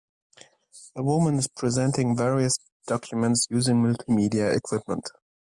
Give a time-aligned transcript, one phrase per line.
[0.95, 2.57] A woman is presenting various
[2.87, 5.07] documents using multimedia equipment.